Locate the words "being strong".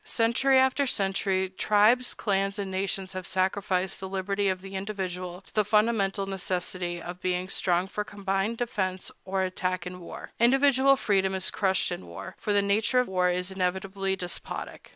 7.21-7.85